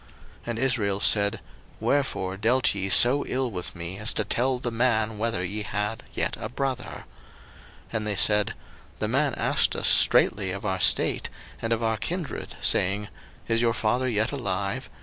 [0.01, 0.09] 01:043:006
[0.47, 1.41] And Israel said,
[1.79, 6.01] Wherefore dealt ye so ill with me, as to tell the man whether ye had
[6.15, 7.03] yet a brother?
[7.93, 8.53] 01:043:007 And they said,
[8.97, 11.29] The man asked us straitly of our state,
[11.61, 13.09] and of our kindred, saying,
[13.47, 14.89] Is your father yet alive?